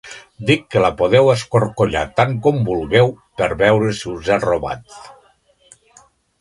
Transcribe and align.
Dic 0.49 0.61
que 0.75 0.79
la 0.83 0.89
podeu 1.01 1.29
escorcollar 1.33 2.03
tant 2.21 2.33
com 2.47 2.59
vulgueu 2.71 3.13
per 3.43 3.51
veure 3.61 3.95
si 4.01 4.11
us 4.17 4.33
he 4.37 4.41
robat. 4.49 5.01